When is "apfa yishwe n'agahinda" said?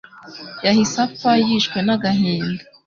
1.05-2.61